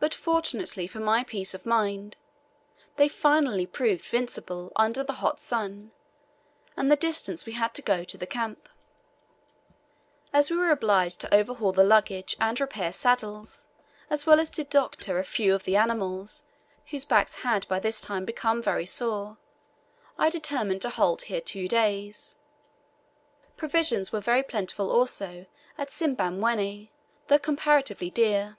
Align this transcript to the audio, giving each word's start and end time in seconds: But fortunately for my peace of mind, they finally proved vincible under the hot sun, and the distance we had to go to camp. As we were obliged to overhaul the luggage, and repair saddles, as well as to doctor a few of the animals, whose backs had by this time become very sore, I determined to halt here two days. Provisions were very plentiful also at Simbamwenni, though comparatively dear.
But 0.00 0.14
fortunately 0.14 0.86
for 0.86 0.98
my 0.98 1.24
peace 1.24 1.52
of 1.52 1.66
mind, 1.66 2.16
they 2.96 3.06
finally 3.06 3.66
proved 3.66 4.02
vincible 4.02 4.72
under 4.74 5.04
the 5.04 5.12
hot 5.20 5.42
sun, 5.42 5.90
and 6.74 6.90
the 6.90 6.96
distance 6.96 7.44
we 7.44 7.52
had 7.52 7.74
to 7.74 7.82
go 7.82 8.02
to 8.04 8.26
camp. 8.26 8.66
As 10.32 10.50
we 10.50 10.56
were 10.56 10.70
obliged 10.70 11.20
to 11.20 11.34
overhaul 11.34 11.72
the 11.72 11.84
luggage, 11.84 12.34
and 12.40 12.58
repair 12.58 12.92
saddles, 12.92 13.68
as 14.08 14.24
well 14.24 14.40
as 14.40 14.48
to 14.52 14.64
doctor 14.64 15.18
a 15.18 15.24
few 15.24 15.54
of 15.54 15.64
the 15.64 15.76
animals, 15.76 16.44
whose 16.86 17.04
backs 17.04 17.34
had 17.44 17.68
by 17.68 17.78
this 17.78 18.00
time 18.00 18.24
become 18.24 18.62
very 18.62 18.86
sore, 18.86 19.36
I 20.18 20.30
determined 20.30 20.80
to 20.80 20.88
halt 20.88 21.22
here 21.24 21.42
two 21.42 21.68
days. 21.68 22.36
Provisions 23.58 24.12
were 24.12 24.20
very 24.22 24.42
plentiful 24.44 24.90
also 24.90 25.44
at 25.76 25.90
Simbamwenni, 25.90 26.90
though 27.26 27.38
comparatively 27.38 28.08
dear. 28.08 28.56